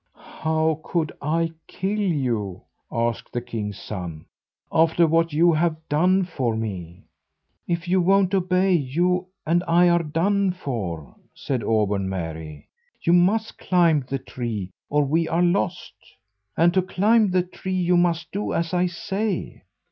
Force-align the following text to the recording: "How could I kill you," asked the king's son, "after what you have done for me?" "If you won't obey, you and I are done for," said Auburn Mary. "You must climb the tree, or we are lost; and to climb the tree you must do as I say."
"How 0.15 0.81
could 0.83 1.11
I 1.21 1.51
kill 1.67 1.99
you," 1.99 2.63
asked 2.91 3.31
the 3.31 3.39
king's 3.39 3.77
son, 3.77 4.25
"after 4.71 5.05
what 5.05 5.31
you 5.31 5.53
have 5.53 5.75
done 5.89 6.23
for 6.23 6.55
me?" 6.55 7.03
"If 7.67 7.87
you 7.87 8.01
won't 8.01 8.33
obey, 8.33 8.73
you 8.73 9.27
and 9.45 9.63
I 9.67 9.89
are 9.89 10.01
done 10.01 10.53
for," 10.53 11.15
said 11.35 11.63
Auburn 11.63 12.09
Mary. 12.09 12.67
"You 13.03 13.13
must 13.13 13.59
climb 13.59 14.03
the 14.09 14.17
tree, 14.17 14.71
or 14.89 15.03
we 15.05 15.27
are 15.29 15.43
lost; 15.43 15.93
and 16.57 16.73
to 16.73 16.81
climb 16.81 17.29
the 17.29 17.43
tree 17.43 17.71
you 17.79 17.95
must 17.95 18.31
do 18.31 18.53
as 18.53 18.73
I 18.73 18.87
say." 18.87 19.61